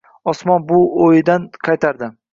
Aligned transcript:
Osmon 0.31 0.65
bu 0.71 0.79
o‘yidan 1.09 1.45
qaytardi. 1.69 2.11